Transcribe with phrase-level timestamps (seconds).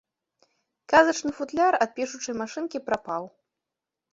[0.93, 3.23] Казачны футляр ад пішучай машынкі прапаў.